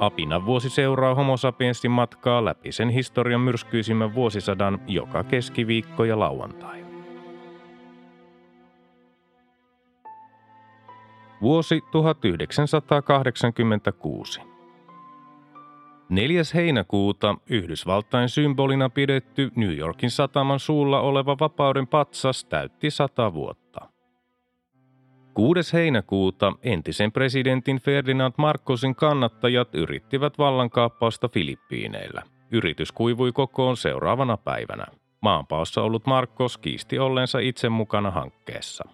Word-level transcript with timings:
Apina 0.00 0.44
vuosi 0.44 0.70
seuraa 0.70 1.14
homo 1.14 1.36
sapiensin 1.36 1.90
matkaa 1.90 2.44
läpi 2.44 2.72
sen 2.72 2.88
historian 2.88 3.40
myrskyisimmän 3.40 4.14
vuosisadan 4.14 4.80
joka 4.86 5.24
keskiviikko 5.24 6.04
ja 6.04 6.18
lauantai. 6.18 6.84
Vuosi 11.42 11.80
1986. 11.90 14.40
4. 16.08 16.42
heinäkuuta 16.54 17.34
Yhdysvaltain 17.50 18.28
symbolina 18.28 18.90
pidetty 18.90 19.50
New 19.56 19.76
Yorkin 19.76 20.10
sataman 20.10 20.58
suulla 20.58 21.00
oleva 21.00 21.36
vapauden 21.40 21.86
patsas 21.86 22.44
täytti 22.44 22.90
sata 22.90 23.34
vuotta. 23.34 23.97
6. 25.38 25.72
heinäkuuta 25.72 26.52
entisen 26.62 27.12
presidentin 27.12 27.80
Ferdinand 27.80 28.34
Marcosin 28.38 28.94
kannattajat 28.94 29.74
yrittivät 29.74 30.38
vallankaappausta 30.38 31.28
Filippiineillä. 31.28 32.22
Yritys 32.50 32.92
kuivui 32.92 33.32
kokoon 33.32 33.76
seuraavana 33.76 34.36
päivänä. 34.36 34.86
Maanpaossa 35.20 35.82
ollut 35.82 36.06
Marcos 36.06 36.58
kiisti 36.58 36.98
ollensa 36.98 37.38
itse 37.38 37.68
mukana 37.68 38.10
hankkeessa. 38.10 38.84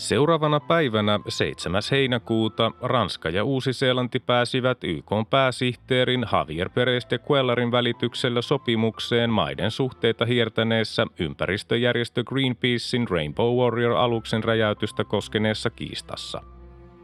Seuraavana 0.00 0.60
päivänä 0.60 1.20
7. 1.28 1.82
heinäkuuta 1.90 2.72
Ranska 2.82 3.28
ja 3.28 3.44
Uusi-Seelanti 3.44 4.20
pääsivät 4.20 4.84
YK 4.84 5.10
pääsihteerin 5.30 6.26
Javier 6.32 6.68
Perez 6.68 7.04
de 7.10 7.18
Quellarin 7.30 7.72
välityksellä 7.72 8.42
sopimukseen 8.42 9.30
maiden 9.30 9.70
suhteita 9.70 10.24
hiertäneessä 10.24 11.06
ympäristöjärjestö 11.18 12.24
Greenpeacein 12.24 13.08
Rainbow 13.08 13.56
Warrior-aluksen 13.56 14.44
räjäytystä 14.44 15.04
koskeneessa 15.04 15.70
kiistassa. 15.70 16.42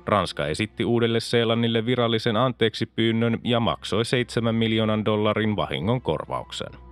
Ranska 0.06 0.46
esitti 0.46 0.84
uudelle 0.84 1.20
Seelannille 1.20 1.86
virallisen 1.86 2.36
anteeksipyynnön 2.36 3.38
ja 3.44 3.60
maksoi 3.60 4.04
7 4.04 4.54
miljoonan 4.54 5.04
dollarin 5.04 5.56
vahingon 5.56 6.02
korvauksen. 6.02 6.85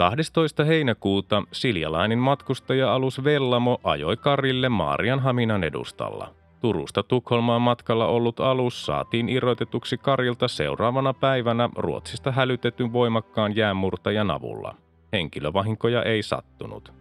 12. 0.00 0.64
heinäkuuta 0.64 1.42
siljalainen 1.52 2.18
matkustaja-alus 2.18 3.24
Vellamo 3.24 3.78
ajoi 3.84 4.16
Karille 4.16 4.68
Maarianhaminan 4.68 5.64
edustalla. 5.64 6.34
Turusta 6.60 7.02
Tukholmaan 7.02 7.62
matkalla 7.62 8.06
ollut 8.06 8.40
alus 8.40 8.86
saatiin 8.86 9.28
irrotetuksi 9.28 9.98
Karilta 9.98 10.48
seuraavana 10.48 11.14
päivänä 11.14 11.68
Ruotsista 11.76 12.32
hälytetyn 12.32 12.92
voimakkaan 12.92 13.56
jäänmurtajan 13.56 14.30
avulla. 14.30 14.76
Henkilövahinkoja 15.12 16.02
ei 16.02 16.22
sattunut. 16.22 16.92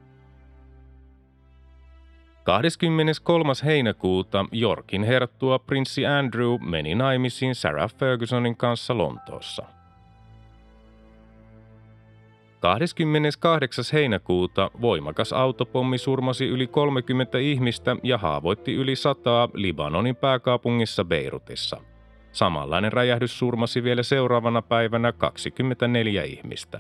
23. 2.44 3.54
heinäkuuta 3.66 4.46
Yorkin 4.62 5.04
herttua 5.04 5.60
prinssi 5.60 6.06
Andrew 6.06 6.58
meni 6.62 6.96
naimisiin 6.96 7.56
Sarah 7.56 7.96
Fergusonin 7.96 8.58
kanssa 8.58 8.98
Lontoossa– 8.98 9.66
28. 12.60 13.86
heinäkuuta 13.94 14.72
voimakas 14.82 15.34
autopommi 15.34 15.98
surmasi 15.98 16.46
yli 16.46 16.68
30 16.68 17.38
ihmistä 17.38 17.96
ja 18.04 18.18
haavoitti 18.18 18.74
yli 18.74 18.96
sataa 18.96 19.50
Libanonin 19.54 20.16
pääkaupungissa 20.16 21.06
Beirutissa. 21.06 21.82
Samanlainen 22.32 22.94
räjähdys 22.94 23.40
surmasi 23.40 23.84
vielä 23.84 24.04
seuraavana 24.04 24.62
päivänä 24.62 25.12
24 25.12 26.24
ihmistä. 26.24 26.80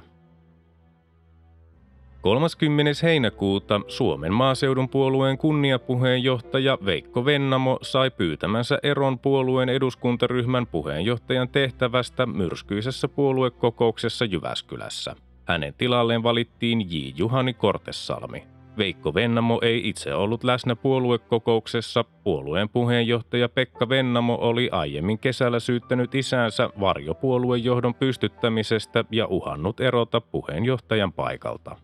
30. 2.21 2.91
heinäkuuta 3.03 3.81
Suomen 3.87 4.33
maaseudun 4.33 4.89
puolueen 4.89 5.37
kunniapuheenjohtaja 5.37 6.77
Veikko 6.85 7.25
Vennamo 7.25 7.79
sai 7.81 8.11
pyytämänsä 8.11 8.79
eron 8.83 9.19
puolueen 9.19 9.69
eduskuntaryhmän 9.69 10.67
puheenjohtajan 10.67 11.49
tehtävästä 11.49 12.25
myrskyisessä 12.25 13.07
puoluekokouksessa 13.07 14.25
Jyväskylässä– 14.25 15.15
hänen 15.49 15.73
tilalleen 15.77 16.23
valittiin 16.23 16.81
J. 16.81 16.95
Juhani 17.15 17.53
Kortesalmi. 17.53 18.43
Veikko 18.77 19.13
Vennamo 19.13 19.59
ei 19.61 19.89
itse 19.89 20.15
ollut 20.15 20.43
läsnä 20.43 20.75
puoluekokouksessa. 20.75 22.03
Puolueen 22.23 22.69
puheenjohtaja 22.69 23.49
Pekka 23.49 23.89
Vennamo 23.89 24.37
oli 24.41 24.69
aiemmin 24.71 25.19
kesällä 25.19 25.59
syyttänyt 25.59 26.15
isäänsä 26.15 26.69
varjopuoluejohdon 26.79 27.95
pystyttämisestä 27.95 29.05
ja 29.11 29.27
uhannut 29.27 29.79
erota 29.79 30.21
puheenjohtajan 30.21 31.13
paikalta. 31.13 31.75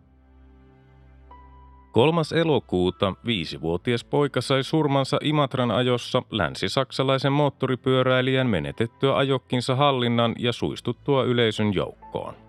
Kolmas 1.91 2.31
elokuuta 2.31 3.13
viisivuotias 3.25 4.03
poika 4.03 4.41
sai 4.41 4.63
surmansa 4.63 5.17
Imatran 5.23 5.71
ajossa 5.71 6.23
länsisaksalaisen 6.29 7.31
moottoripyöräilijän 7.31 8.47
menetettyä 8.47 9.17
ajokkinsa 9.17 9.75
hallinnan 9.75 10.35
ja 10.39 10.53
suistuttua 10.53 11.23
yleisön 11.23 11.73
joukkoon. 11.73 12.44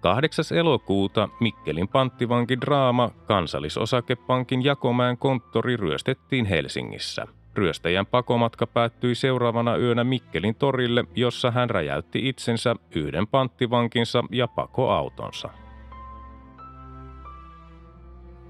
8. 0.00 0.44
elokuuta 0.58 1.28
Mikkelin 1.40 1.88
panttivankin 1.88 2.60
draama 2.60 3.10
Kansallisosakepankin 3.26 4.64
Jakomäen 4.64 5.18
konttori 5.18 5.76
ryöstettiin 5.76 6.46
Helsingissä. 6.46 7.26
Ryöstäjän 7.54 8.06
pakomatka 8.06 8.66
päättyi 8.66 9.14
seuraavana 9.14 9.76
yönä 9.76 10.04
Mikkelin 10.04 10.54
torille, 10.54 11.04
jossa 11.14 11.50
hän 11.50 11.70
räjäytti 11.70 12.28
itsensä, 12.28 12.76
yhden 12.94 13.26
panttivankinsa 13.26 14.24
ja 14.30 14.48
pakoautonsa. 14.48 15.48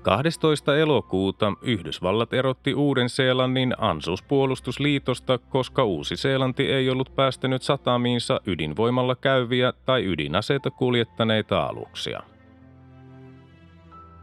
12. 0.08 0.76
elokuuta 0.76 1.52
Yhdysvallat 1.62 2.32
erotti 2.32 2.74
Uuden-Seelannin 2.74 3.74
Ansus-puolustusliitosta, 3.78 5.38
koska 5.38 5.84
Uusi-Seelanti 5.84 6.72
ei 6.72 6.90
ollut 6.90 7.16
päästänyt 7.16 7.62
satamiinsa 7.62 8.40
ydinvoimalla 8.46 9.16
käyviä 9.16 9.72
tai 9.86 10.04
ydinaseita 10.04 10.70
kuljettaneita 10.70 11.60
aluksia. 11.60 12.22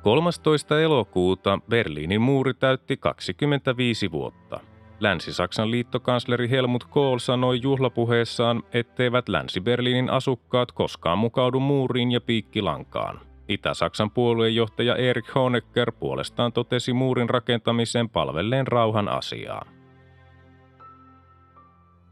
13. 0.04 0.82
elokuuta 0.82 1.60
Berliinin 1.70 2.22
muuri 2.22 2.54
täytti 2.54 2.98
25 2.98 4.12
vuotta. 4.12 4.60
Länsi-Saksan 5.00 5.72
liittokansleri 5.72 6.50
Helmut 6.50 6.84
Kohl 6.84 7.18
sanoi 7.18 7.60
juhlapuheessaan, 7.62 8.64
etteivät 8.74 9.30
Länsi-Berliinin 9.30 10.10
asukkaat 10.10 10.72
koskaan 10.72 11.18
mukaudu 11.18 11.60
muuriin 11.60 12.12
ja 12.12 12.22
piikkilankaan– 12.22 13.20
Itä-Saksan 13.48 14.12
puoluejohtaja 14.12 14.96
Erich 14.96 15.36
Honecker 15.36 15.92
puolestaan 15.92 16.54
totesi 16.54 16.94
muurin 16.94 17.30
rakentamisen 17.30 18.10
palvelleen 18.10 18.68
rauhan 18.68 19.08
asiaa. 19.08 19.66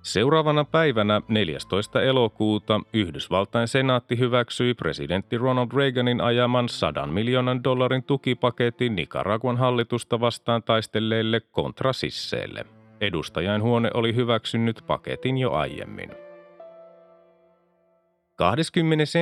Seuraavana 0.02 0.64
päivänä 0.64 1.22
14. 1.28 2.02
elokuuta 2.02 2.82
Yhdysvaltain 2.94 3.68
senaatti 3.68 4.20
hyväksyi 4.20 4.74
presidentti 4.74 5.38
Ronald 5.38 5.70
Reaganin 5.76 6.22
ajaman 6.22 6.70
100 6.70 7.08
miljoonan 7.08 7.64
dollarin 7.64 8.04
tukipaketin 8.04 8.96
Nicaraguan 8.96 9.58
hallitusta 9.58 10.20
vastaan 10.20 10.64
taistelleille 10.64 11.40
kontrasisseille. 11.40 12.66
Edustajain 13.02 13.62
huone 13.62 13.90
oli 13.94 14.16
hyväksynyt 14.16 14.84
paketin 14.88 15.38
jo 15.38 15.52
aiemmin. 15.52 16.10
21. 18.36 19.20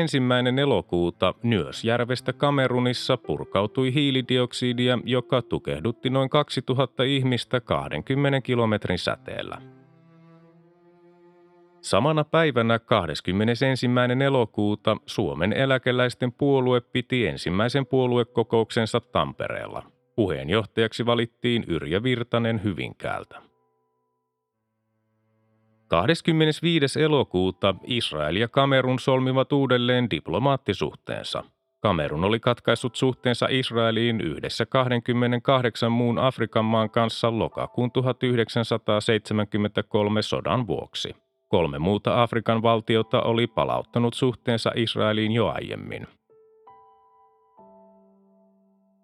elokuuta 0.61 1.33
Nyösjärvestä 1.43 2.33
Kamerunissa 2.33 3.17
purkautui 3.17 3.93
hiilidioksidia, 3.93 4.99
joka 5.03 5.41
tukehdutti 5.41 6.09
noin 6.09 6.29
2000 6.29 7.03
ihmistä 7.03 7.61
20 7.61 8.41
kilometrin 8.41 8.99
säteellä. 8.99 9.61
Samana 11.81 12.23
päivänä 12.23 12.79
21. 12.79 13.65
elokuuta 14.25 14.97
Suomen 15.05 15.53
eläkeläisten 15.53 16.31
puolue 16.31 16.81
piti 16.81 17.27
ensimmäisen 17.27 17.85
puoluekokouksensa 17.85 18.99
Tampereella. 18.99 19.83
Puheenjohtajaksi 20.15 21.05
valittiin 21.05 21.63
Yrjö 21.67 22.03
Virtanen 22.03 22.63
Hyvinkäältä. 22.63 23.50
25. 25.91 27.01
elokuuta 27.01 27.75
Israel 27.83 28.35
ja 28.35 28.47
Kamerun 28.47 28.99
solmivat 28.99 29.51
uudelleen 29.51 30.09
diplomaattisuhteensa. 30.09 31.43
Kamerun 31.79 32.23
oli 32.23 32.39
katkaissut 32.39 32.95
suhteensa 32.95 33.47
Israeliin 33.49 34.21
yhdessä 34.21 34.65
28 34.65 35.91
muun 35.91 36.19
Afrikan 36.19 36.65
maan 36.65 36.89
kanssa 36.89 37.39
lokakuun 37.39 37.91
1973 37.91 40.21
sodan 40.21 40.67
vuoksi. 40.67 41.15
Kolme 41.47 41.79
muuta 41.79 42.21
Afrikan 42.21 42.61
valtiota 42.61 43.21
oli 43.21 43.47
palauttanut 43.47 44.13
suhteensa 44.13 44.71
Israeliin 44.75 45.31
jo 45.31 45.47
aiemmin. 45.47 46.07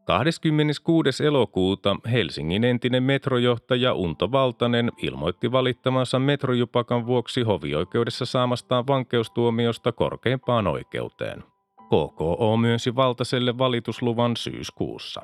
26. 0.07 1.23
elokuuta 1.23 1.95
Helsingin 2.11 2.63
entinen 2.63 3.03
metrojohtaja 3.03 3.93
Unto 3.93 4.31
Valtanen 4.31 4.91
ilmoitti 5.01 5.51
valittamansa 5.51 6.19
metrojupakan 6.19 7.05
vuoksi 7.05 7.41
hovioikeudessa 7.41 8.25
saamastaan 8.25 8.87
vankeustuomiosta 8.87 9.91
korkeimpaan 9.91 10.67
oikeuteen. 10.67 11.43
KKO 11.85 12.57
myönsi 12.57 12.95
Valtaselle 12.95 13.57
valitusluvan 13.57 14.37
syyskuussa. 14.37 15.21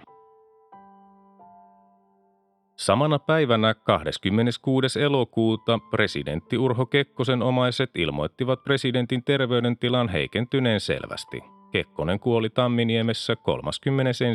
Samana 2.76 3.20
päivänä 3.20 3.74
26. 3.74 5.02
elokuuta 5.02 5.80
presidentti 5.92 6.58
Urho 6.58 6.86
Kekkosen 6.86 7.42
omaiset 7.42 7.92
ilmoittivat 7.96 8.64
presidentin 8.64 9.24
terveydentilan 9.24 10.10
heikentyneen 10.10 10.80
selvästi. 10.80 11.53
Kekkonen 11.74 12.20
kuoli 12.20 12.50
Tamminiemessä 12.50 13.36
31. 13.36 14.26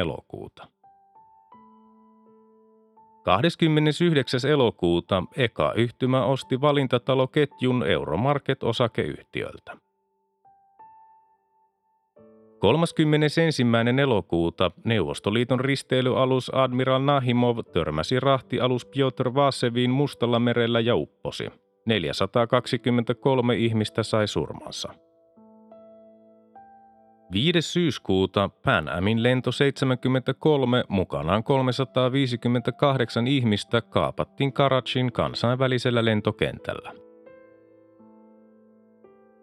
elokuuta. 0.00 0.66
29. 3.22 4.40
elokuuta 4.50 5.22
Eka 5.36 5.72
yhtymä 5.72 6.24
osti 6.24 6.60
valintataloketjun 6.60 7.86
Euromarket-osakeyhtiöltä. 7.86 9.76
31. 12.58 13.40
elokuuta 14.02 14.70
Neuvostoliiton 14.84 15.60
risteilyalus 15.60 16.50
Admiral 16.54 17.02
Nahimov 17.02 17.58
törmäsi 17.72 18.20
rahtialus 18.20 18.86
Piotr 18.86 19.34
Vaseviin 19.34 19.90
Mustalla 19.90 20.38
merellä 20.38 20.80
ja 20.80 20.96
upposi. 20.96 21.50
423 21.86 23.56
ihmistä 23.56 24.02
sai 24.02 24.28
surmansa. 24.28 25.05
5. 27.32 27.62
syyskuuta 27.62 28.48
Pan 28.48 28.88
Amin 28.88 29.22
lento 29.22 29.52
73 29.52 30.84
mukanaan 30.88 31.44
358 31.44 33.26
ihmistä 33.26 33.80
kaapattiin 33.80 34.52
Karachin 34.52 35.12
kansainvälisellä 35.12 36.04
lentokentällä. 36.04 36.92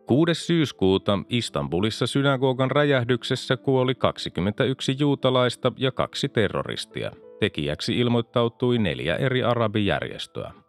6. 0.07 0.33
syyskuuta 0.33 1.19
Istanbulissa 1.29 2.07
synagogan 2.07 2.71
räjähdyksessä 2.71 3.57
kuoli 3.57 3.95
21 3.95 4.95
juutalaista 4.99 5.71
ja 5.77 5.91
kaksi 5.91 6.29
terroristia. 6.29 7.11
Tekijäksi 7.39 7.99
ilmoittautui 7.99 8.77
neljä 8.77 9.15
eri 9.15 9.43
arabijärjestöä. 9.43 10.62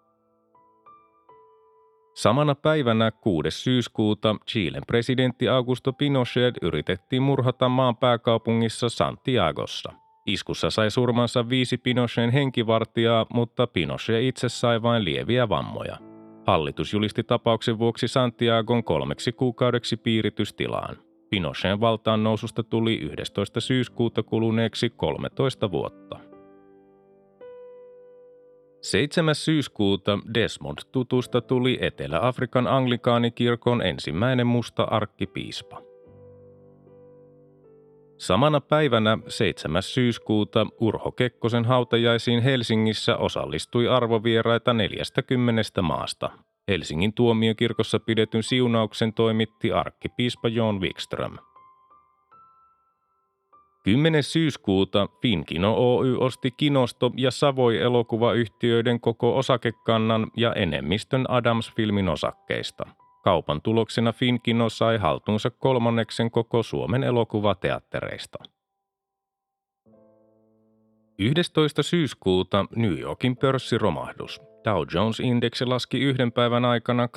Samana 2.14 2.54
päivänä 2.54 3.10
6. 3.10 3.50
syyskuuta 3.50 4.36
Chilen 4.50 4.82
presidentti 4.86 5.48
Augusto 5.48 5.92
Pinochet 5.92 6.54
yritettiin 6.62 7.22
murhata 7.22 7.68
maan 7.68 7.96
pääkaupungissa 7.96 8.88
Santiagossa. 8.88 9.92
Iskussa 10.26 10.70
sai 10.70 10.90
surmansa 10.90 11.48
viisi 11.48 11.78
Pinochetin 11.78 12.30
henkivartijaa, 12.30 13.26
mutta 13.34 13.66
Pinochet 13.66 14.22
itse 14.22 14.48
sai 14.48 14.82
vain 14.82 15.04
lieviä 15.04 15.48
vammoja. 15.48 15.96
Hallitus 16.46 16.92
julisti 16.92 17.24
tapauksen 17.24 17.78
vuoksi 17.78 18.08
Santiagon 18.08 18.84
kolmeksi 18.84 19.32
kuukaudeksi 19.32 19.96
piiritystilaan. 19.96 20.96
Pinochetin 21.30 21.80
valtaan 21.80 22.24
noususta 22.24 22.62
tuli 22.62 22.98
11. 22.98 23.60
syyskuuta 23.60 24.22
kuluneeksi 24.22 24.90
13 24.90 25.70
vuotta. 25.70 26.18
7. 28.84 29.34
syyskuuta 29.34 30.18
Desmond 30.34 30.78
Tutusta 30.92 31.40
tuli 31.40 31.78
Etelä-Afrikan 31.80 32.66
anglikaanikirkon 32.66 33.82
ensimmäinen 33.82 34.46
musta 34.46 34.82
arkkipiispa. 34.82 35.82
Samana 38.18 38.60
päivänä 38.60 39.18
7. 39.28 39.82
syyskuuta 39.82 40.66
Urho 40.80 41.12
Kekkosen 41.12 41.64
hautajaisiin 41.64 42.42
Helsingissä 42.42 43.16
osallistui 43.16 43.88
arvovieraita 43.88 44.74
40 44.74 45.82
maasta. 45.82 46.30
Helsingin 46.68 47.14
tuomiokirkossa 47.14 48.00
pidetyn 48.00 48.42
siunauksen 48.42 49.12
toimitti 49.12 49.72
arkkipiispa 49.72 50.48
John 50.48 50.80
Wikström. 50.80 51.38
10. 53.84 54.22
syyskuuta 54.22 55.08
Finkino 55.22 55.74
Oy 55.76 56.16
osti 56.16 56.50
Kinosto- 56.50 57.12
ja 57.16 57.30
Savoi-elokuvayhtiöiden 57.30 59.00
koko 59.00 59.36
osakekannan 59.38 60.26
ja 60.36 60.52
enemmistön 60.52 61.26
Adams-filmin 61.28 62.08
osakkeista. 62.08 62.86
Kaupan 63.24 63.62
tuloksena 63.62 64.12
Finkino 64.12 64.68
sai 64.68 64.98
haltuunsa 64.98 65.50
kolmanneksen 65.50 66.30
koko 66.30 66.62
Suomen 66.62 67.04
elokuvateattereista. 67.04 68.38
11. 71.18 71.82
syyskuuta 71.82 72.64
New 72.76 72.98
Yorkin 72.98 73.36
pörssiromahdus. 73.36 74.40
Dow 74.64 74.82
Jones-indeksi 74.94 75.66
laski 75.66 76.00
yhden 76.00 76.32
päivän 76.32 76.64
aikana 76.64 77.06
86,6 77.06 77.10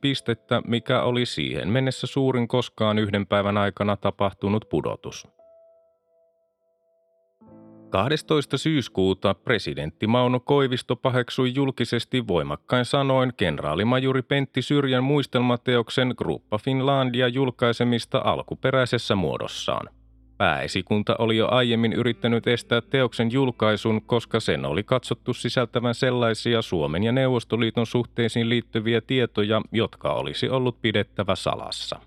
pistettä, 0.00 0.62
mikä 0.66 1.02
oli 1.02 1.26
siihen 1.26 1.68
mennessä 1.68 2.06
suurin 2.06 2.48
koskaan 2.48 2.98
yhden 2.98 3.26
päivän 3.26 3.58
aikana 3.58 3.96
tapahtunut 3.96 4.64
pudotus. 4.70 5.28
12. 7.90 8.58
syyskuuta 8.58 9.34
presidentti 9.34 10.06
Mauno 10.06 10.40
Koivisto 10.40 10.96
paheksui 10.96 11.54
julkisesti 11.54 12.26
voimakkain 12.26 12.84
sanoin 12.84 13.32
kenraalimajuri 13.36 14.22
Pentti 14.22 14.62
Syrjän 14.62 15.04
muistelmateoksen 15.04 16.14
Gruppa 16.18 16.58
Finlandia 16.58 17.28
julkaisemista 17.28 18.22
alkuperäisessä 18.24 19.14
muodossaan– 19.14 19.88
Pääesikunta 20.38 21.16
oli 21.18 21.36
jo 21.36 21.48
aiemmin 21.50 21.92
yrittänyt 21.92 22.46
estää 22.46 22.80
teoksen 22.80 23.32
julkaisun, 23.32 24.02
koska 24.02 24.40
sen 24.40 24.64
oli 24.64 24.82
katsottu 24.82 25.34
sisältävän 25.34 25.94
sellaisia 25.94 26.62
Suomen 26.62 27.02
ja 27.02 27.12
Neuvostoliiton 27.12 27.86
suhteisiin 27.86 28.48
liittyviä 28.48 29.00
tietoja, 29.00 29.62
jotka 29.72 30.12
olisi 30.12 30.48
ollut 30.48 30.82
pidettävä 30.82 31.34
salassa. 31.34 32.00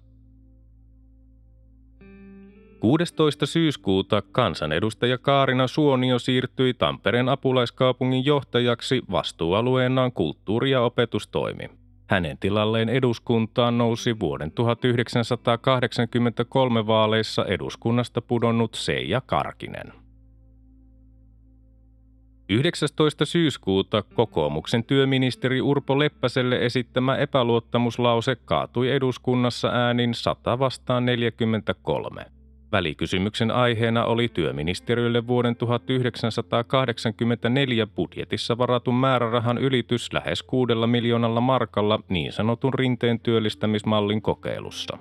16. 2.79 3.45
syyskuuta 3.45 4.21
kansanedustaja 4.21 5.17
Kaarina 5.17 5.67
Suonio 5.67 6.19
siirtyi 6.19 6.73
Tampereen 6.73 7.29
apulaiskaupungin 7.29 8.25
johtajaksi 8.25 9.01
vastuualueenaan 9.11 10.11
kulttuuri- 10.11 10.71
ja 10.71 10.81
opetustoimi. 10.81 11.69
Hänen 12.07 12.37
tilalleen 12.37 12.89
eduskuntaan 12.89 13.77
nousi 13.77 14.19
vuoden 14.19 14.51
1983 14.51 16.87
vaaleissa 16.87 17.45
eduskunnasta 17.45 18.21
pudonnut 18.21 18.75
Seija 18.75 19.21
Karkinen. 19.21 19.93
19. 22.49 23.25
syyskuuta 23.25 24.01
kokoomuksen 24.01 24.83
työministeri 24.83 25.61
Urpo 25.61 25.99
Leppäselle 25.99 26.65
esittämä 26.65 27.17
epäluottamuslause 27.17 28.35
kaatui 28.35 28.91
eduskunnassa 28.91 29.67
äänin 29.67 30.13
100 30.13 30.59
vastaan 30.59 31.05
43. 31.05 32.25
Välikysymyksen 32.71 33.51
aiheena 33.51 34.05
oli 34.05 34.29
työministeriölle 34.29 35.27
vuoden 35.27 35.55
1984 35.55 37.87
budjetissa 37.87 38.57
varatun 38.57 38.95
määrärahan 38.95 39.57
ylitys 39.57 40.13
lähes 40.13 40.43
kuudella 40.43 40.87
miljoonalla 40.87 41.41
markalla 41.41 41.99
niin 42.09 42.31
sanotun 42.31 42.73
rinteen 42.73 43.19
työllistämismallin 43.19 44.21
kokeilussa. 44.21 44.97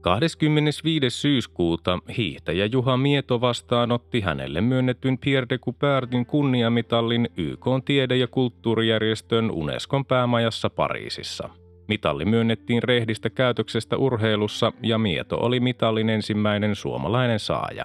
25. 0.00 1.10
syyskuuta 1.10 1.98
hiihtäjä 2.16 2.66
Juha 2.66 2.96
Mieto 2.96 3.40
vastaanotti 3.40 4.20
hänelle 4.20 4.60
myönnetyn 4.60 5.18
Pierre 5.18 5.46
de 5.48 5.58
Coubertin 5.58 6.26
kunniamitallin 6.26 7.28
YK 7.36 7.66
tiede- 7.84 8.16
ja 8.16 8.26
kulttuurijärjestön 8.26 9.50
Unescon 9.50 10.04
päämajassa 10.04 10.70
Pariisissa– 10.70 11.48
Mitalli 11.88 12.24
myönnettiin 12.24 12.82
rehdistä 12.82 13.30
käytöksestä 13.30 13.96
urheilussa 13.96 14.72
ja 14.82 14.98
Mieto 14.98 15.36
oli 15.40 15.60
mitallin 15.60 16.08
ensimmäinen 16.08 16.74
suomalainen 16.74 17.38
saaja. 17.38 17.84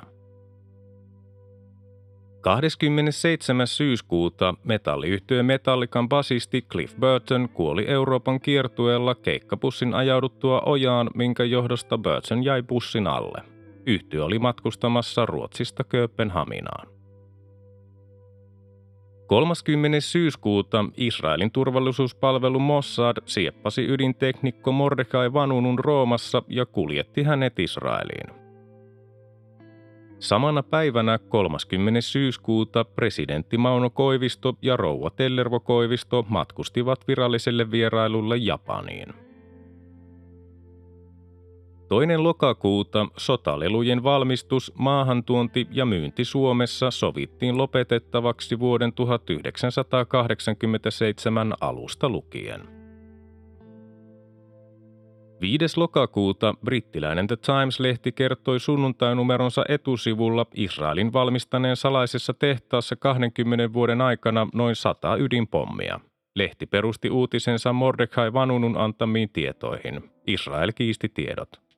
27. 2.42 3.68
syyskuuta 3.68 4.54
metalliyhtiö 4.64 5.44
Metallican 5.44 6.10
basisti 6.10 6.62
Cliff 6.62 6.96
Burton 7.00 7.50
kuoli 7.50 7.88
Euroopan 7.88 8.42
kiertueella 8.42 9.16
keikkapussin 9.16 9.94
ajauduttua 9.94 10.62
ojaan, 10.66 11.10
minkä 11.16 11.44
johdosta 11.44 11.98
Burton 11.98 12.44
jäi 12.44 12.64
pussin 12.64 13.08
alle. 13.08 13.42
Yhtiö 13.86 14.26
oli 14.26 14.40
matkustamassa 14.40 15.26
Ruotsista 15.26 15.84
Kööpenhaminaan. 15.84 16.99
30. 19.30 20.02
syyskuuta 20.02 20.86
Israelin 20.98 21.52
turvallisuuspalvelu 21.52 22.60
Mossad 22.60 23.18
sieppasi 23.26 23.86
ydinteknikko 23.86 24.72
Mordecai 24.72 25.34
Vanunun 25.34 25.80
Roomassa 25.80 26.44
ja 26.48 26.66
kuljetti 26.66 27.24
hänet 27.24 27.60
Israeliin. 27.60 28.30
Samana 30.20 30.64
päivänä 30.64 31.18
30. 31.18 32.02
syyskuuta 32.02 32.84
presidentti 32.84 33.58
Mauno 33.58 33.90
Koivisto 33.90 34.54
ja 34.62 34.78
rouva 34.78 35.10
Tellervo 35.10 35.60
Koivisto 35.60 36.26
matkustivat 36.30 37.08
viralliselle 37.08 37.72
vierailulle 37.72 38.38
Japaniin. 38.38 39.29
Toinen 41.90 42.24
lokakuuta 42.24 43.08
sotalelujen 43.18 44.04
valmistus, 44.04 44.74
maahantuonti 44.78 45.68
ja 45.72 45.86
myynti 45.86 46.26
Suomessa 46.26 46.92
sovittiin 46.92 47.58
lopetettavaksi 47.58 48.60
vuoden 48.60 48.94
1987 48.94 51.54
alusta 51.62 52.10
lukien. 52.10 52.62
5. 55.42 55.80
lokakuuta 55.80 56.54
brittiläinen 56.66 57.28
The 57.28 57.36
Times-lehti 57.36 58.12
kertoi 58.12 58.60
sunnuntainumeronsa 58.60 59.66
etusivulla 59.70 60.46
Israelin 60.56 61.14
valmistaneen 61.14 61.76
salaisessa 61.76 62.34
tehtaassa 62.34 62.96
20 62.96 63.74
vuoden 63.74 64.02
aikana 64.02 64.48
noin 64.54 64.76
100 64.76 65.16
ydinpommia. 65.16 66.00
Lehti 66.36 66.66
perusti 66.66 67.10
uutisensa 67.10 67.74
Mordecai 67.74 68.34
Vanunun 68.34 68.78
antamiin 68.78 69.30
tietoihin. 69.30 70.10
Israel 70.28 70.72
kiisti 70.76 71.10
tiedot. 71.10 71.69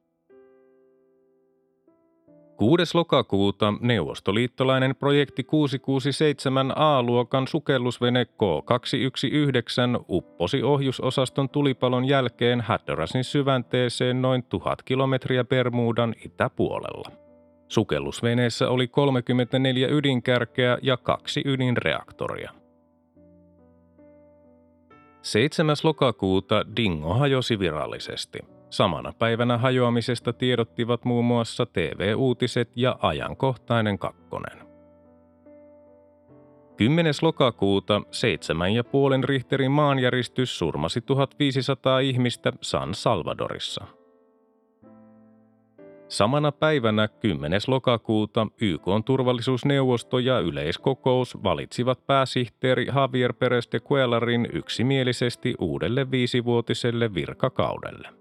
6. 2.62 2.84
lokakuuta 2.94 3.74
neuvostoliittolainen 3.80 4.96
projekti 4.96 5.44
667A-luokan 5.44 7.48
sukellusvene 7.48 8.24
K219 8.24 10.04
upposi 10.10 10.64
ohjusosaston 10.64 11.50
tulipalon 11.50 12.06
jälkeen 12.06 12.62
Hatterasin 12.62 13.24
syvänteeseen 13.24 14.22
noin 14.22 14.44
1000 14.44 14.84
kilometriä 14.84 15.44
Bermudan 15.44 16.16
itäpuolella. 16.26 17.12
Sukellusveneessä 17.68 18.70
oli 18.70 18.88
34 18.88 19.88
ydinkärkeä 19.88 20.78
ja 20.82 20.98
kaksi 20.98 21.42
ydinreaktoria. 21.46 22.52
7. 25.22 25.76
lokakuuta 25.84 26.66
Dingo 26.76 27.14
hajosi 27.14 27.60
virallisesti– 27.60 28.40
Samana 28.72 29.14
päivänä 29.20 29.58
hajoamisesta 29.58 30.34
tiedottivat 30.34 31.06
muun 31.06 31.26
muassa 31.26 31.66
TV-uutiset 31.66 32.70
ja 32.76 32.96
ajankohtainen 33.02 34.00
kakkonen. 34.00 34.68
10. 36.78 37.14
lokakuuta 37.22 38.02
7,5 39.20 39.26
Richterin 39.26 39.72
maanjäristys 39.72 40.60
surmasi 40.60 41.02
1500 41.02 42.00
ihmistä 42.00 42.54
San 42.62 42.94
Salvadorissa. 42.94 43.86
Samana 46.08 46.52
päivänä 46.52 47.08
10. 47.08 47.62
lokakuuta 47.68 48.48
YK 48.62 48.86
turvallisuusneuvosto 49.06 50.20
ja 50.20 50.40
yleiskokous 50.40 51.44
valitsivat 51.44 52.08
pääsihteeri 52.08 52.86
Javier 52.86 53.34
Perez 53.34 53.68
de 53.72 53.80
Cuelarin 53.80 54.48
yksimielisesti 54.54 55.56
uudelle 55.60 56.12
viisivuotiselle 56.12 57.14
virkakaudelle. 57.14 58.21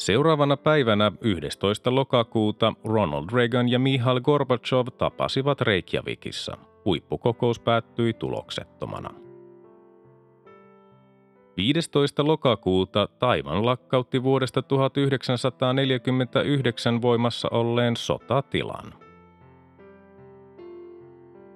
Seuraavana 0.00 0.56
päivänä 0.56 1.12
11. 1.20 1.94
lokakuuta 1.94 2.72
Ronald 2.84 3.24
Reagan 3.32 3.68
ja 3.68 3.78
Mihail 3.78 4.20
Gorbachev 4.20 4.86
tapasivat 4.98 5.60
Reykjavikissa. 5.60 6.56
Huippukokous 6.84 7.60
päättyi 7.60 8.12
tuloksettomana. 8.12 9.10
15. 11.56 12.26
lokakuuta 12.26 13.08
Taivan 13.18 13.66
lakkautti 13.66 14.22
vuodesta 14.22 14.62
1949 14.62 17.02
voimassa 17.02 17.48
olleen 17.50 17.96
sotatilan. 17.96 18.94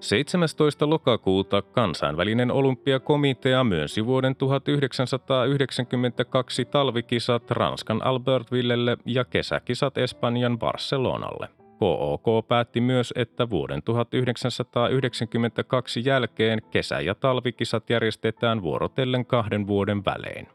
17. 0.04 0.90
lokakuuta 0.90 1.62
kansainvälinen 1.62 2.50
olympiakomitea 2.50 3.64
myönsi 3.64 4.06
vuoden 4.06 4.36
1992 4.36 6.64
talvikisat 6.64 7.50
Ranskan 7.50 8.06
Albertvillelle 8.06 8.96
ja 9.06 9.24
kesäkisat 9.24 9.98
Espanjan 9.98 10.58
Barcelonalle. 10.58 11.48
KOK 11.78 12.48
päätti 12.48 12.80
myös, 12.80 13.12
että 13.16 13.50
vuoden 13.50 13.82
1992 13.82 16.02
jälkeen 16.04 16.62
kesä- 16.70 17.00
ja 17.00 17.14
talvikisat 17.14 17.90
järjestetään 17.90 18.62
vuorotellen 18.62 19.26
kahden 19.26 19.66
vuoden 19.66 20.04
välein. 20.04 20.48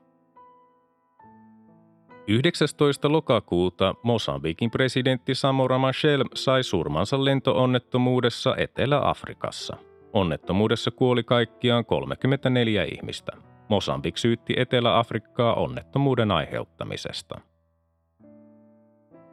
19. 2.30 3.12
lokakuuta 3.12 3.96
Mosambikin 4.04 4.72
presidentti 4.72 5.36
Samora 5.36 5.78
Machel 5.78 6.24
sai 6.36 6.64
surmansa 6.64 7.26
lentoonnettomuudessa 7.26 8.56
Etelä-Afrikassa. 8.58 9.78
Onnettomuudessa 10.14 10.92
kuoli 10.92 11.24
kaikkiaan 11.24 11.86
34 11.86 12.84
ihmistä. 12.84 13.32
Mosambik 13.70 14.18
syytti 14.18 14.54
Etelä-Afrikkaa 14.58 15.54
onnettomuuden 15.54 16.32
aiheuttamisesta. 16.32 17.42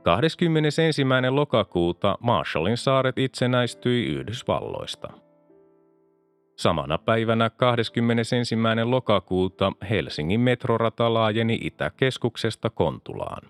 21. 0.03 0.83
lokakuuta 1.31 2.19
Marshallin 2.21 2.77
saaret 2.77 3.19
itsenäistyi 3.19 4.07
Yhdysvalloista. 4.07 5.26
Samana 6.57 6.99
päivänä 6.99 7.51
21. 7.51 8.57
lokakuuta 8.85 9.73
Helsingin 9.91 10.41
metrorata 10.41 11.15
laajeni 11.15 11.59
Itäkeskuksesta 11.63 12.71
Kontulaan. 12.71 13.43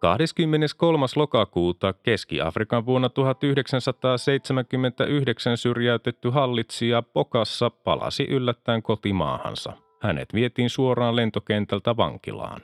23. 0.00 1.06
lokakuuta 1.16 1.92
Keski-Afrikan 1.92 2.86
vuonna 2.86 3.08
1979 3.08 5.56
syrjäytetty 5.56 6.30
hallitsija 6.30 7.02
Pokassa 7.02 7.70
palasi 7.70 8.24
yllättäen 8.24 8.82
kotimaahansa. 8.82 9.72
Hänet 10.02 10.34
vietiin 10.34 10.70
suoraan 10.70 11.16
lentokentältä 11.16 11.96
vankilaan. 11.96 12.60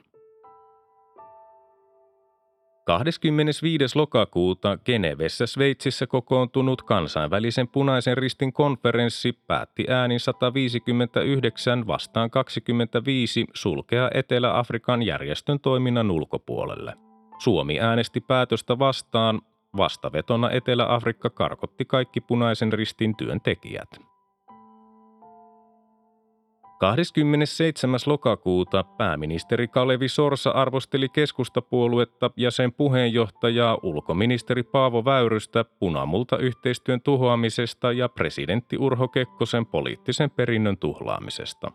25. 2.98 3.98
lokakuuta 3.98 4.78
Genevessä 4.84 5.46
Sveitsissä 5.46 6.06
kokoontunut 6.06 6.82
kansainvälisen 6.82 7.68
punaisen 7.68 8.18
ristin 8.18 8.52
konferenssi 8.52 9.32
päätti 9.32 9.84
äänin 9.88 10.20
159 10.20 11.86
vastaan 11.86 12.30
25 12.30 13.44
sulkea 13.54 14.10
Etelä-Afrikan 14.14 15.02
järjestön 15.02 15.60
toiminnan 15.60 16.10
ulkopuolelle. 16.10 16.94
Suomi 17.38 17.80
äänesti 17.80 18.20
päätöstä 18.20 18.78
vastaan, 18.78 19.40
vastavetona 19.76 20.50
Etelä-Afrikka 20.50 21.30
karkotti 21.30 21.84
kaikki 21.84 22.20
punaisen 22.20 22.72
ristin 22.72 23.16
työntekijät. 23.16 24.09
27. 26.80 28.00
lokakuuta 28.06 28.84
pääministeri 28.84 29.68
Kalevi 29.68 30.08
Sorsa 30.08 30.50
arvosteli 30.50 31.08
keskustapuoluetta 31.08 32.30
ja 32.36 32.50
sen 32.50 32.72
puheenjohtajaa 32.72 33.78
ulkoministeri 33.82 34.62
Paavo 34.62 35.04
Väyrystä 35.04 35.64
punamulta 35.64 36.38
yhteistyön 36.38 37.00
tuhoamisesta 37.00 37.92
ja 37.92 38.08
presidentti 38.08 38.76
Urho 38.78 39.08
Kekkosen 39.08 39.66
poliittisen 39.66 40.30
perinnön 40.30 40.78
tuhlaamisesta. 40.78 41.72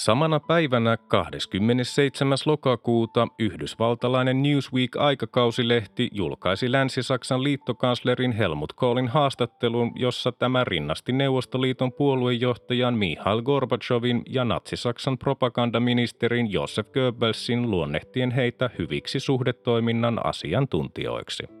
Samana 0.00 0.40
päivänä 0.40 0.96
27. 0.96 2.38
lokakuuta 2.46 3.28
yhdysvaltalainen 3.38 4.42
Newsweek-aikakausilehti 4.42 6.08
julkaisi 6.12 6.72
Länsi-Saksan 6.72 7.42
liittokanslerin 7.42 8.32
Helmut 8.32 8.72
Kohlin 8.72 9.08
haastattelun, 9.08 9.92
jossa 9.94 10.32
tämä 10.32 10.64
rinnasti 10.64 11.12
Neuvostoliiton 11.12 11.92
puoluejohtajan 11.92 12.94
Mihail 12.94 13.42
Gorbachevin 13.42 14.22
ja 14.28 14.44
Natsi-Saksan 14.44 15.18
propagandaministerin 15.18 16.52
Josef 16.52 16.92
Goebbelsin 16.92 17.70
luonnehtien 17.70 18.30
heitä 18.30 18.70
hyviksi 18.78 19.20
suhdetoiminnan 19.20 20.26
asiantuntijoiksi. 20.26 21.59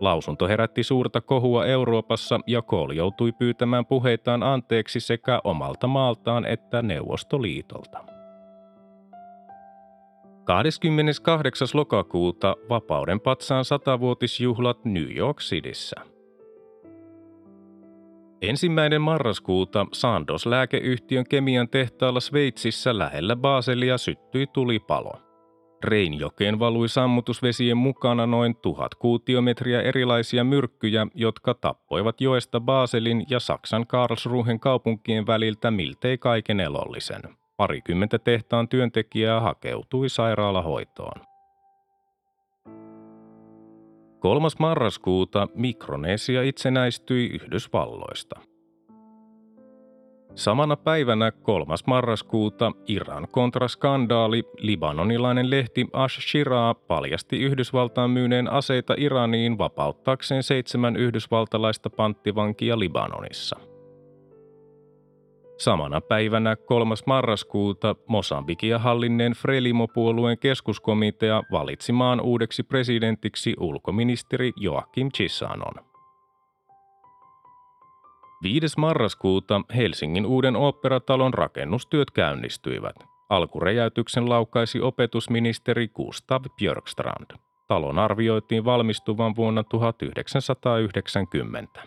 Lausunto 0.00 0.48
herätti 0.48 0.82
suurta 0.82 1.20
kohua 1.20 1.66
Euroopassa 1.66 2.40
ja 2.46 2.62
Kohl 2.62 2.90
joutui 2.90 3.32
pyytämään 3.32 3.86
puheitaan 3.86 4.42
anteeksi 4.42 5.00
sekä 5.00 5.40
omalta 5.44 5.86
maaltaan 5.86 6.46
että 6.46 6.82
Neuvostoliitolta. 6.82 8.04
28. 10.44 11.68
lokakuuta 11.74 12.56
Vapauden 12.68 13.20
patsaan 13.20 13.64
satavuotisjuhlat 13.64 14.84
New 14.84 15.16
York 15.16 15.38
Cityssä. 15.40 15.96
Ensimmäinen 18.42 19.00
marraskuuta 19.00 19.86
Sandos 19.92 20.46
lääkeyhtiön 20.46 21.24
kemian 21.28 21.68
tehtaalla 21.68 22.20
Sveitsissä 22.20 22.98
lähellä 22.98 23.36
Baselia 23.36 23.98
syttyi 23.98 24.46
tulipalo. 24.46 25.33
Reinjokeen 25.84 26.58
valui 26.58 26.88
sammutusvesien 26.88 27.76
mukana 27.76 28.26
noin 28.26 28.56
tuhat 28.56 28.94
kuutiometriä 28.94 29.82
erilaisia 29.82 30.44
myrkkyjä, 30.44 31.06
jotka 31.14 31.54
tappoivat 31.54 32.20
joesta 32.20 32.60
Baselin 32.60 33.26
ja 33.30 33.40
Saksan 33.40 33.86
Karlsruhen 33.86 34.60
kaupunkien 34.60 35.26
väliltä 35.26 35.70
miltei 35.70 36.18
kaiken 36.18 36.60
elollisen. 36.60 37.20
Parikymmentä 37.56 38.18
tehtaan 38.18 38.68
työntekijää 38.68 39.40
hakeutui 39.40 40.08
sairaalahoitoon. 40.08 41.20
3. 44.18 44.48
marraskuuta 44.58 45.48
Mikronesia 45.54 46.42
itsenäistyi 46.42 47.26
Yhdysvalloista. 47.26 48.40
Samana 50.34 50.76
päivänä 50.76 51.30
3. 51.30 51.74
marraskuuta 51.86 52.72
Iran 52.86 53.28
kontraskandaali 53.30 54.42
libanonilainen 54.58 55.50
lehti 55.50 55.86
Ash-Shiraa 55.92 56.74
paljasti 56.74 57.40
Yhdysvaltaan 57.40 58.10
myyneen 58.10 58.52
aseita 58.52 58.94
Iraniin 58.98 59.58
vapauttaakseen 59.58 60.42
seitsemän 60.42 60.96
yhdysvaltalaista 60.96 61.90
panttivankia 61.90 62.78
Libanonissa. 62.78 63.56
Samana 65.58 66.00
päivänä 66.00 66.56
3. 66.56 66.94
marraskuuta 67.06 67.96
Mosambikia 68.08 68.78
hallinneen 68.78 69.32
Frelimo-puolueen 69.32 70.38
keskuskomitea 70.38 71.42
valitsi 71.52 71.92
maan 71.92 72.20
uudeksi 72.20 72.62
presidentiksi 72.62 73.54
ulkoministeri 73.60 74.52
Joakim 74.56 75.08
Chisanon. 75.16 75.93
5. 78.42 78.66
marraskuuta 78.76 79.60
Helsingin 79.76 80.26
uuden 80.26 80.56
oopperatalon 80.56 81.34
rakennustyöt 81.34 82.10
käynnistyivät. 82.10 82.96
Alkuräjäytyksen 83.28 84.28
laukaisi 84.28 84.80
opetusministeri 84.80 85.88
Gustav 85.88 86.44
Björkstrand. 86.58 87.30
Talon 87.68 87.98
arvioitiin 87.98 88.64
valmistuvan 88.64 89.36
vuonna 89.36 89.64
1990. 89.64 91.82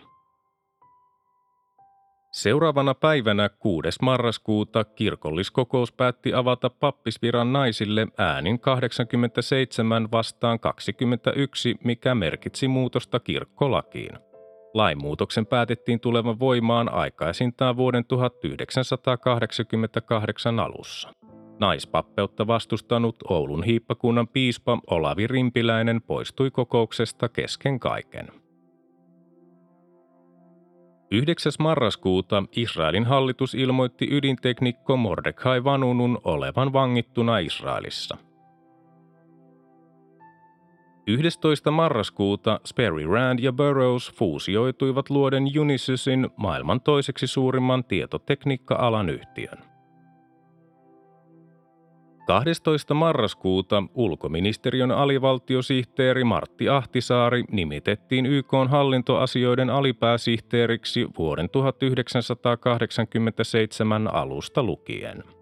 Seuraavana 2.32 2.94
päivänä 2.94 3.48
6. 3.48 3.88
marraskuuta 4.02 4.84
kirkolliskokous 4.84 5.92
päätti 5.92 6.34
avata 6.34 6.70
pappisviran 6.70 7.52
naisille 7.52 8.06
äänin 8.18 8.60
87 8.60 10.08
vastaan 10.12 10.60
21, 10.60 11.76
mikä 11.84 12.14
merkitsi 12.14 12.68
muutosta 12.68 13.20
kirkkolakiin. 13.20 14.27
Lainmuutoksen 14.74 15.46
päätettiin 15.46 16.00
tulevan 16.00 16.38
voimaan 16.38 16.92
aikaisintaan 16.92 17.76
vuoden 17.76 18.04
1988 18.04 20.60
alussa. 20.60 21.12
Naispappeutta 21.60 22.46
vastustanut 22.46 23.16
Oulun 23.30 23.62
hiippakunnan 23.62 24.28
piispa 24.28 24.78
Olavi 24.90 25.26
Rimpiläinen 25.26 26.02
poistui 26.02 26.50
kokouksesta 26.50 27.28
kesken 27.28 27.80
kaiken. 27.80 28.28
9. 31.10 31.52
marraskuuta 31.58 32.42
Israelin 32.56 33.04
hallitus 33.04 33.54
ilmoitti 33.54 34.08
ydinteknikko 34.10 34.96
Mordecai 34.96 35.64
Vanunun 35.64 36.18
olevan 36.24 36.72
vangittuna 36.72 37.38
Israelissa– 37.38 38.16
11. 41.08 41.70
marraskuuta 41.70 42.60
Sperry 42.64 43.06
Rand 43.06 43.38
ja 43.38 43.52
Burroughs 43.52 44.12
fuusioituivat 44.12 45.10
luoden 45.10 45.44
Unisysin 45.60 46.28
maailman 46.36 46.80
toiseksi 46.80 47.26
suurimman 47.26 47.84
tietotekniikka-alan 47.84 49.10
yhtiön. 49.10 49.58
12. 52.26 52.94
marraskuuta 52.94 53.82
ulkoministeriön 53.94 54.90
alivaltiosihteeri 54.90 56.24
Martti 56.24 56.68
Ahtisaari 56.68 57.44
nimitettiin 57.50 58.26
YK 58.26 58.52
hallintoasioiden 58.68 59.70
alipääsihteeriksi 59.70 61.06
vuoden 61.18 61.50
1987 61.50 64.14
alusta 64.14 64.62
lukien. 64.62 65.37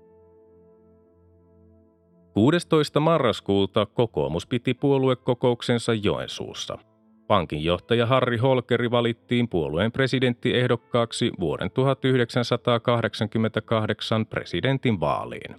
16. 2.36 3.00
marraskuuta 3.00 3.86
kokoomus 3.86 4.46
piti 4.46 4.74
puoluekokouksensa 4.74 5.94
Joensuussa. 5.94 6.78
Pankinjohtaja 7.26 8.06
Harri 8.06 8.36
Holkeri 8.36 8.90
valittiin 8.90 9.48
puolueen 9.48 9.92
presidenttiehdokkaaksi 9.92 11.32
vuoden 11.40 11.70
1988 11.70 14.26
presidentin 14.26 15.00
vaaliin. 15.00 15.56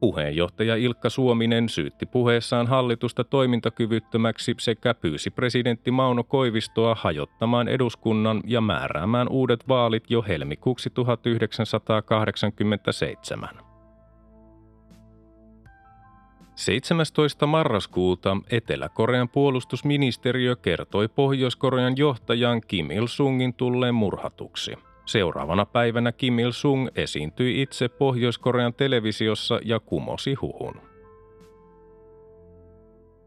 Puheenjohtaja 0.00 0.76
Ilkka 0.76 1.10
Suominen 1.10 1.68
syytti 1.68 2.06
puheessaan 2.06 2.66
hallitusta 2.66 3.24
toimintakyvyttömäksi 3.24 4.54
sekä 4.58 4.94
pyysi 4.94 5.30
presidentti 5.30 5.90
Mauno 5.90 6.24
Koivistoa 6.24 6.96
hajottamaan 7.00 7.68
eduskunnan 7.68 8.40
ja 8.46 8.60
määräämään 8.60 9.28
uudet 9.28 9.68
vaalit 9.68 10.10
jo 10.10 10.24
helmikuuksi 10.28 10.90
1987. 10.90 13.63
17. 16.54 17.46
marraskuuta 17.46 18.36
Etelä-Korean 18.50 19.28
puolustusministeriö 19.28 20.56
kertoi 20.56 21.08
Pohjois-Korean 21.08 21.96
johtajan 21.96 22.60
Kim 22.68 22.90
Il-sungin 22.90 23.54
tulleen 23.54 23.94
murhatuksi. 23.94 24.74
Seuraavana 25.06 25.66
päivänä 25.66 26.12
Kim 26.12 26.38
Il-sung 26.38 26.88
esiintyi 26.96 27.62
itse 27.62 27.88
Pohjois-Korean 27.88 28.74
televisiossa 28.74 29.60
ja 29.64 29.80
kumosi 29.80 30.34
huhun. 30.34 30.80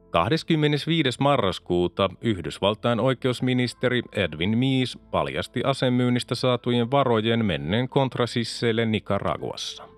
25. 0.10 1.10
marraskuuta 1.20 2.10
Yhdysvaltain 2.22 3.00
oikeusministeri 3.00 4.02
Edwin 4.12 4.58
Meese 4.58 5.00
paljasti 5.12 5.62
asemyynnistä 5.64 6.36
saatujen 6.36 6.92
varojen 6.92 7.46
menneen 7.46 7.90
kontrasisseille 7.90 8.86
Nicaraguassa. 8.86 9.97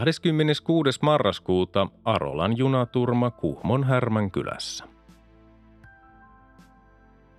26. 0.00 0.98
marraskuuta 1.02 1.86
Arolan 2.04 2.58
junaturma 2.58 3.30
Kuhmon 3.30 3.84
Härmän 3.84 4.30
kylässä. 4.30 4.84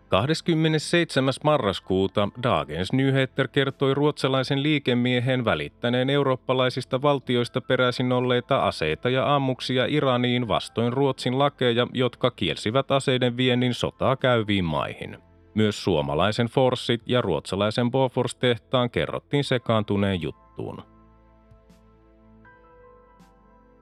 27. 0.09 1.33
marraskuuta 1.43 2.29
Dagens 2.43 2.93
Nyheter 2.93 3.47
kertoi 3.47 3.93
ruotsalaisen 3.93 4.63
liikemiehen 4.63 5.45
välittäneen 5.45 6.09
eurooppalaisista 6.09 7.01
valtioista 7.01 7.61
peräisin 7.61 8.11
olleita 8.11 8.63
aseita 8.63 9.09
ja 9.09 9.35
ammuksia 9.35 9.85
Iraniin 9.85 10.47
vastoin 10.47 10.93
Ruotsin 10.93 11.39
lakeja, 11.39 11.87
jotka 11.93 12.31
kielsivät 12.31 12.91
aseiden 12.91 13.37
viennin 13.37 13.73
sotaa 13.73 14.15
käyviin 14.15 14.65
maihin. 14.65 15.17
Myös 15.53 15.83
suomalaisen 15.83 16.47
Forssit 16.47 17.01
ja 17.05 17.21
ruotsalaisen 17.21 17.91
Bofors-tehtaan 17.91 18.89
kerrottiin 18.89 19.43
sekaantuneen 19.43 20.21
juttuun. 20.21 20.92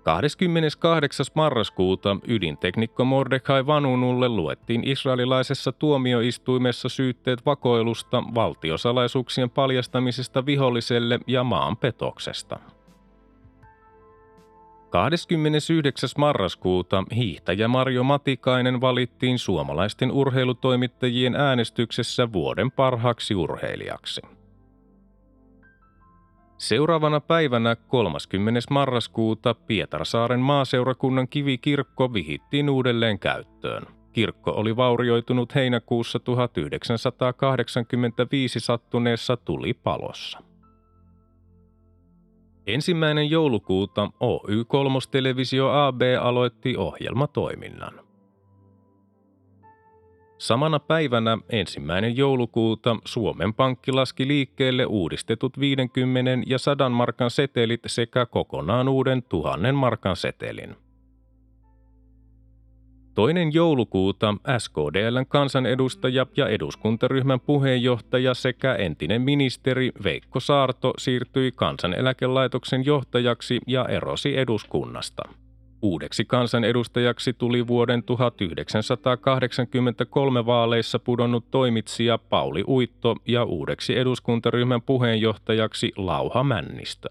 28. 0.04 1.26
marraskuuta 1.36 2.18
ydinteknikko 2.28 3.06
Mordecai 3.06 3.66
Vanunulle 3.66 4.30
luettiin 4.30 4.88
israelilaisessa 4.88 5.72
tuomioistuimessa 5.72 6.90
syytteet 6.90 7.46
vakoilusta, 7.46 8.24
valtiosalaisuuksien 8.36 9.50
paljastamisesta 9.50 10.46
viholliselle 10.46 11.20
ja 11.28 11.44
maanpetoksesta. 11.44 12.60
29. 14.90 16.10
marraskuuta 16.18 17.04
hiihtäjä 17.16 17.68
Marjo 17.68 18.04
Matikainen 18.04 18.82
valittiin 18.82 19.40
suomalaisten 19.40 20.12
urheilutoimittajien 20.12 21.36
äänestyksessä 21.36 22.32
vuoden 22.34 22.72
parhaaksi 22.72 23.36
urheilijaksi. 23.36 24.22
Seuraavana 26.62 27.20
päivänä 27.20 27.76
30. 27.76 28.60
marraskuuta 28.70 29.54
Pietarsaaren 29.54 30.40
maaseurakunnan 30.40 31.28
kivikirkko 31.28 32.14
vihittiin 32.14 32.70
uudelleen 32.70 33.20
käyttöön. 33.20 33.84
Kirkko 34.14 34.52
oli 34.52 34.76
vaurioitunut 34.76 35.56
heinäkuussa 35.56 36.20
1985 36.20 38.60
sattuneessa 38.60 39.38
tulipalossa. 39.38 40.40
Ensimmäinen 42.68 43.30
joulukuuta 43.30 44.10
Oy 44.20 44.66
Kolmos-televisio 44.68 45.72
AB 45.72 46.02
aloitti 46.22 46.78
ohjelmatoiminnan. 46.78 48.11
Samana 50.42 50.80
päivänä 50.80 51.38
ensimmäinen 51.50 52.18
joulukuuta 52.18 52.98
Suomen 53.06 53.54
Pankki 53.54 53.92
laski 53.92 54.28
liikkeelle 54.28 54.86
uudistetut 54.86 55.60
50 55.60 56.32
ja 56.46 56.58
100 56.58 56.90
markan 56.90 57.32
setelit 57.32 57.80
sekä 57.86 58.26
kokonaan 58.26 58.88
uuden 58.90 59.24
1000 59.24 59.76
markan 59.76 60.16
setelin. 60.16 60.76
Toinen 63.14 63.54
joulukuuta 63.54 64.36
SKDLn 64.58 65.26
kansanedustaja 65.28 66.26
ja 66.38 66.48
eduskuntaryhmän 66.48 67.40
puheenjohtaja 67.40 68.34
sekä 68.34 68.76
entinen 68.76 69.22
ministeri 69.22 69.92
Veikko 70.04 70.40
Saarto 70.40 70.94
siirtyi 70.98 71.52
kansaneläkelaitoksen 71.52 72.86
johtajaksi 72.86 73.60
ja 73.68 73.86
erosi 73.86 74.38
eduskunnasta. 74.38 75.24
Uudeksi 75.82 76.26
kansanedustajaksi 76.26 77.34
tuli 77.34 77.68
vuoden 77.68 78.04
1983 78.04 80.46
vaaleissa 80.46 81.00
pudonnut 81.00 81.52
toimitsija 81.52 82.18
Pauli 82.18 82.64
Uitto 82.68 83.16
ja 83.28 83.44
uudeksi 83.44 83.98
eduskuntaryhmän 83.98 84.82
puheenjohtajaksi 84.82 85.92
Lauha 85.96 86.44
Männistö. 86.44 87.10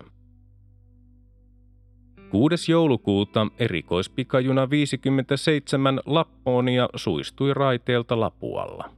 6. 2.31 2.73
joulukuuta 2.73 3.47
erikoispikajuna 3.59 4.71
57 4.71 6.01
Lapponia 6.07 6.89
suistui 6.95 7.55
raiteelta 7.55 8.21
Lapualla. 8.21 8.91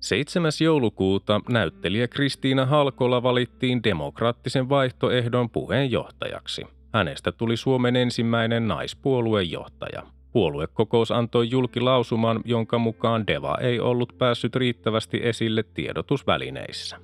7. 0.00 0.52
joulukuuta 0.60 1.40
näyttelijä 1.48 2.08
Kristiina 2.08 2.66
Halkola 2.66 3.22
valittiin 3.22 3.84
demokraattisen 3.84 4.68
vaihtoehdon 4.68 5.50
puheenjohtajaksi. 5.50 6.77
Hänestä 6.94 7.32
tuli 7.32 7.56
Suomen 7.56 7.96
ensimmäinen 7.96 8.68
naispuoluejohtaja. 8.68 10.02
Puoluekokous 10.32 11.10
antoi 11.10 11.50
julkilausuman, 11.50 12.40
jonka 12.44 12.78
mukaan 12.78 13.26
Deva 13.26 13.58
ei 13.60 13.80
ollut 13.80 14.18
päässyt 14.18 14.56
riittävästi 14.56 15.20
esille 15.22 15.62
tiedotusvälineissä. 15.62 16.98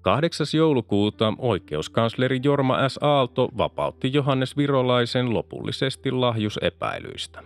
8. 0.00 0.46
joulukuuta 0.54 1.34
oikeuskansleri 1.38 2.40
Jorma 2.42 2.88
S. 2.88 2.98
Aalto 3.02 3.48
vapautti 3.58 4.12
Johannes 4.12 4.56
Virolaisen 4.56 5.34
lopullisesti 5.34 6.10
lahjusepäilyistä. 6.10 7.42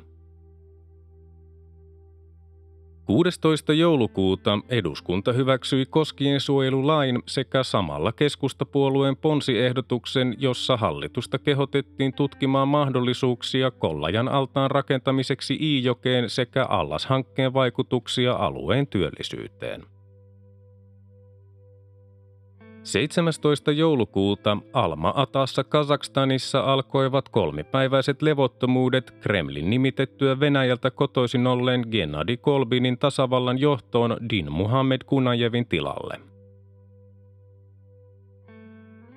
16. 3.09 3.73
joulukuuta 3.73 4.59
eduskunta 4.69 5.33
hyväksyi 5.33 5.87
koskiensuojelulain 5.87 7.23
sekä 7.27 7.63
samalla 7.63 8.13
keskustapuolueen 8.13 9.17
ponsiehdotuksen, 9.17 10.35
jossa 10.39 10.77
hallitusta 10.77 11.39
kehotettiin 11.39 12.13
tutkimaan 12.13 12.69
mahdollisuuksia 12.69 13.71
Kollajan 13.71 14.29
altaan 14.29 14.71
rakentamiseksi 14.71 15.59
Iijokeen 15.61 16.31
sekä 16.31 16.65
Allas-hankkeen 16.65 17.55
vaikutuksia 17.55 18.33
alueen 18.33 18.87
työllisyyteen. 18.87 19.98
17. 22.83 23.73
joulukuuta 23.73 24.57
Alma-Atassa 24.73 25.65
Kazakstanissa 25.65 26.61
alkoivat 26.61 27.29
kolmipäiväiset 27.29 28.23
levottomuudet 28.23 29.11
Kremlin 29.11 29.71
nimitettyä 29.71 30.41
Venäjältä 30.41 30.91
kotoisin 30.91 31.47
olleen 31.47 31.85
Gennadi 31.91 32.37
Kolbinin 32.37 32.99
tasavallan 32.99 33.59
johtoon 33.59 34.17
Din 34.31 34.53
Muhammed 34.53 35.01
Kunajevin 35.07 35.67
tilalle. 35.67 36.28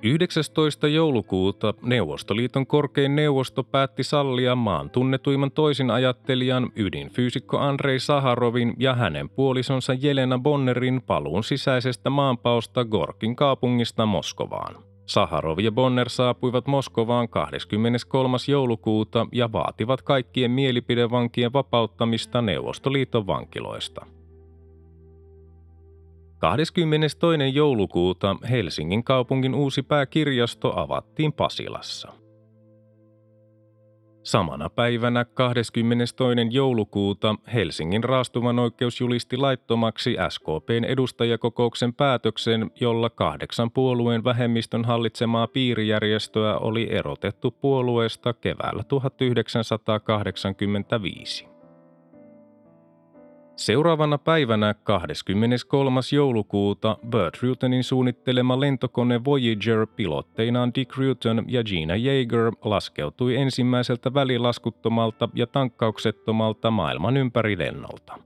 19. 0.03 0.87
joulukuuta 0.87 1.73
Neuvostoliiton 1.81 2.67
korkein 2.67 3.15
neuvosto 3.15 3.63
päätti 3.63 4.03
sallia 4.03 4.55
maan 4.55 4.89
tunnetuimman 4.89 5.51
toisin 5.51 5.91
ajattelijan 5.91 6.71
ydinfyysikko 6.75 7.57
Andrei 7.59 7.99
Saharovin 7.99 8.73
ja 8.79 8.95
hänen 8.95 9.29
puolisonsa 9.29 9.93
Jelena 9.93 10.39
Bonnerin 10.39 11.01
paluun 11.01 11.43
sisäisestä 11.43 12.09
maanpaosta 12.09 12.85
Gorkin 12.85 13.35
kaupungista 13.35 14.05
Moskovaan. 14.05 14.75
Saharov 15.05 15.59
ja 15.59 15.71
Bonner 15.71 16.09
saapuivat 16.09 16.67
Moskovaan 16.67 17.29
23. 17.29 18.37
joulukuuta 18.47 19.27
ja 19.31 19.51
vaativat 19.51 20.01
kaikkien 20.01 20.51
mielipidevankien 20.51 21.53
vapauttamista 21.53 22.41
Neuvostoliiton 22.41 23.27
vankiloista. 23.27 24.05
22. 26.41 27.17
joulukuuta 27.53 28.35
Helsingin 28.49 29.03
kaupungin 29.03 29.55
uusi 29.55 29.83
pääkirjasto 29.83 30.79
avattiin 30.79 31.33
Pasilassa. 31.33 32.13
Samana 34.23 34.69
päivänä 34.69 35.25
22. 35.25 36.15
joulukuuta 36.51 37.35
Helsingin 37.53 38.03
raastuvan 38.03 38.59
oikeus 38.59 39.01
julisti 39.01 39.37
laittomaksi 39.37 40.15
SKPn 40.29 40.83
edustajakokouksen 40.87 41.93
päätöksen, 41.93 42.71
jolla 42.79 43.09
kahdeksan 43.09 43.71
puolueen 43.71 44.23
vähemmistön 44.23 44.85
hallitsemaa 44.85 45.47
piirijärjestöä 45.47 46.57
oli 46.57 46.87
erotettu 46.91 47.51
puolueesta 47.51 48.33
keväällä 48.33 48.83
1985. 48.83 51.50
Seuraavana 53.61 54.17
päivänä 54.17 54.73
23. 54.83 55.99
joulukuuta 56.15 56.97
Bert 57.09 57.37
Rutonin 57.41 57.83
suunnittelema 57.83 58.59
lentokone 58.59 59.25
Voyager 59.25 59.87
pilotteinaan 59.95 60.71
Dick 60.75 60.97
Ruton 60.97 61.43
ja 61.47 61.63
Gina 61.63 61.95
Jaeger 61.95 62.51
laskeutui 62.63 63.35
ensimmäiseltä 63.35 64.13
välilaskuttomalta 64.13 65.29
ja 65.33 65.47
tankkauksettomalta 65.47 66.71
maailman 66.71 67.17
ympärilennolta. 67.17 68.17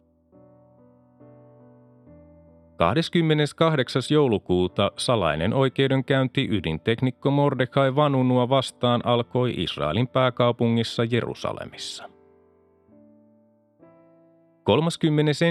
28. 2.77 4.01
joulukuuta 4.11 4.91
salainen 4.97 5.53
oikeudenkäynti 5.53 6.47
ydinteknikko 6.51 7.31
Mordecai 7.31 7.95
Vanunua 7.95 8.49
vastaan 8.49 9.01
alkoi 9.05 9.53
Israelin 9.57 10.07
pääkaupungissa 10.07 11.03
Jerusalemissa. 11.03 12.14
31. 14.65 15.45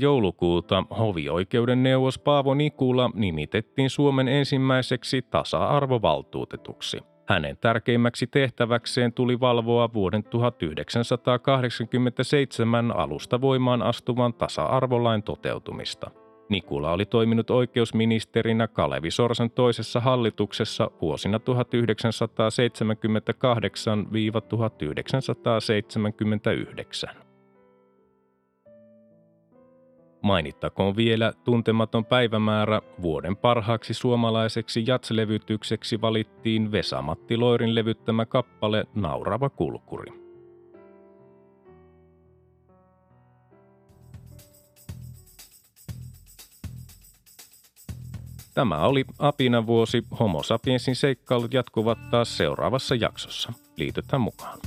joulukuuta 0.00 0.84
hovioikeuden 0.98 1.82
neuvos 1.82 2.18
Paavo 2.18 2.54
Nikula 2.54 3.10
nimitettiin 3.14 3.90
Suomen 3.90 4.28
ensimmäiseksi 4.28 5.22
tasa-arvovaltuutetuksi. 5.22 6.98
Hänen 7.28 7.56
tärkeimmäksi 7.56 8.26
tehtäväkseen 8.26 9.12
tuli 9.12 9.40
valvoa 9.40 9.92
vuoden 9.92 10.24
1987 10.24 12.96
alusta 12.96 13.40
voimaan 13.40 13.82
astuvan 13.82 14.34
tasa-arvolain 14.34 15.22
toteutumista. 15.22 16.10
Nikula 16.48 16.92
oli 16.92 17.06
toiminut 17.06 17.50
oikeusministerinä 17.50 18.68
Kalevi 18.68 19.10
Sorsan 19.10 19.50
toisessa 19.50 20.00
hallituksessa 20.00 20.90
vuosina 21.00 21.40
1978-1979. 27.08 27.27
Mainittakoon 30.28 30.96
vielä 30.96 31.32
tuntematon 31.44 32.04
päivämäärä 32.04 32.82
vuoden 33.02 33.36
parhaaksi 33.36 33.94
suomalaiseksi 33.94 34.84
jatslevytykseksi 34.86 36.00
valittiin 36.00 36.72
Vesa-Matti 36.72 37.36
Loirin 37.36 37.74
levyttämä 37.74 38.26
kappale 38.26 38.84
Naurava 38.94 39.50
kulkuri. 39.50 40.12
Tämä 48.54 48.78
oli 48.78 49.04
Apina 49.18 49.66
vuosi. 49.66 50.02
Homo 50.20 50.42
sapiensin 50.42 50.96
seikkailut 50.96 51.54
jatkuvat 51.54 51.98
taas 52.10 52.36
seuraavassa 52.36 52.94
jaksossa. 52.94 53.52
Liitytään 53.76 54.22
mukaan. 54.22 54.58